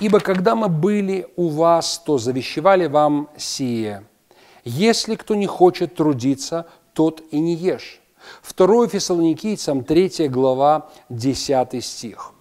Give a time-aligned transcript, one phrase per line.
[0.00, 4.04] Ибо когда мы были у вас, то завещевали вам сие.
[4.64, 8.00] Если кто не хочет трудиться, тот и не ешь.
[8.56, 12.32] 2 Фессалоникийцам 3 глава 10 стих.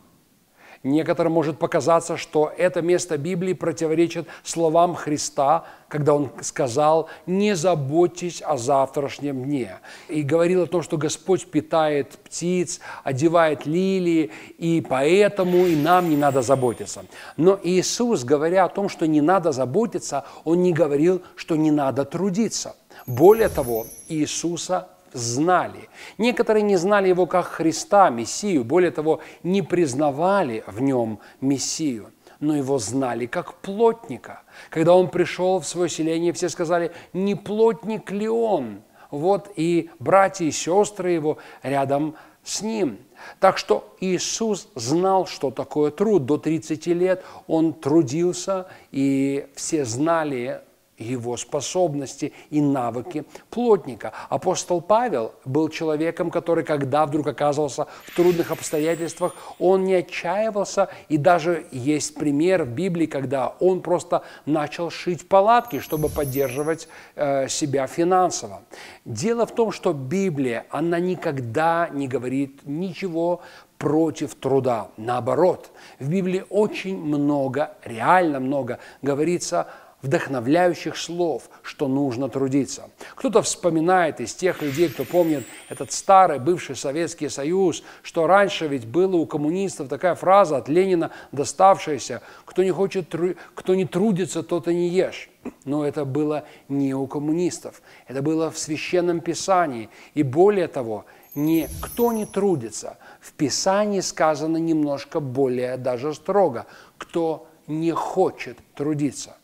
[0.84, 8.42] Некоторым может показаться, что это место Библии противоречит словам Христа, когда Он сказал «не заботьтесь
[8.42, 9.80] о завтрашнем дне».
[10.10, 16.18] И говорил о том, что Господь питает птиц, одевает лилии, и поэтому и нам не
[16.18, 17.06] надо заботиться.
[17.38, 22.04] Но Иисус, говоря о том, что не надо заботиться, Он не говорил, что не надо
[22.04, 22.76] трудиться.
[23.08, 25.90] Более того, Иисуса знали.
[26.18, 32.56] Некоторые не знали его как Христа, Мессию, более того, не признавали в нем Мессию, но
[32.56, 34.44] его знали как плотника.
[34.70, 38.82] Когда он пришел в свое селение, все сказали, не плотник ли он?
[39.12, 42.98] Вот и братья и сестры его рядом с ним.
[43.40, 46.26] Так что Иисус знал, что такое труд.
[46.26, 50.62] До 30 лет он трудился, и все знали
[50.98, 54.14] его способности и навыки плотника.
[54.30, 61.18] Апостол Павел был человеком, который, когда вдруг оказывался в трудных обстоятельствах, он не отчаивался, и
[61.18, 67.88] даже есть пример в Библии, когда он просто начал шить палатки, чтобы поддерживать э, себя
[67.88, 68.62] финансово.
[69.06, 73.42] Дело в том, что Библия, она никогда не говорит ничего
[73.78, 74.92] против труда.
[74.96, 79.68] Наоборот, в Библии очень много, реально много говорится
[80.04, 82.90] вдохновляющих слов, что нужно трудиться.
[83.16, 88.86] Кто-то вспоминает из тех людей, кто помнит этот старый бывший Советский Союз, что раньше ведь
[88.86, 93.16] было у коммунистов такая фраза от Ленина доставшаяся «кто не, хочет,
[93.56, 95.30] кто не трудится, тот и не ешь».
[95.66, 99.90] Но это было не у коммунистов, это было в Священном Писании.
[100.14, 101.06] И более того,
[101.36, 102.98] не кто не трудится.
[103.20, 106.66] В Писании сказано немножко более даже строго,
[106.98, 109.38] кто не хочет трудиться.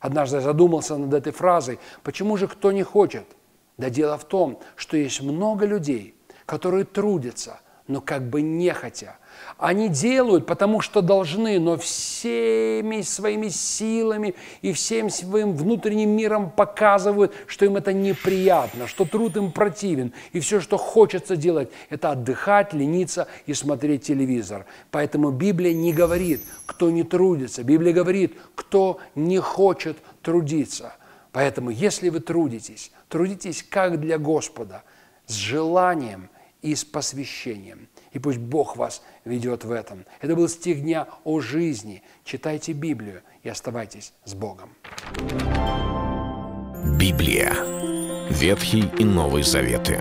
[0.00, 3.24] Однажды задумался над этой фразой, почему же кто не хочет?
[3.76, 6.14] Да дело в том, что есть много людей,
[6.46, 9.18] которые трудятся, но как бы нехотя–
[9.58, 17.32] они делают, потому что должны, но всеми своими силами и всем своим внутренним миром показывают,
[17.46, 20.12] что им это неприятно, что труд им противен.
[20.32, 24.66] И все, что хочется делать, это отдыхать, лениться и смотреть телевизор.
[24.90, 27.62] Поэтому Библия не говорит, кто не трудится.
[27.62, 30.92] Библия говорит, кто не хочет трудиться.
[31.32, 34.82] Поэтому, если вы трудитесь, трудитесь как для Господа,
[35.26, 36.28] с желанием
[36.70, 40.06] и с посвящением– и пусть Бог вас ведет в этом.
[40.22, 42.02] Это был стих дня о жизни.
[42.24, 44.70] Читайте Библию и оставайтесь с Богом.
[46.98, 47.52] Библия.
[48.30, 50.00] Ветхий и Новый Заветы.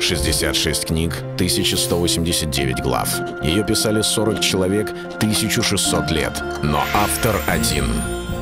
[0.00, 3.08] 66 книг, 1189 глав.
[3.44, 6.42] Ее писали 40 человек, 1600 лет.
[6.64, 7.86] Но автор один–